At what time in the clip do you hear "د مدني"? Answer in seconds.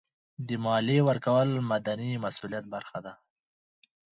1.53-2.11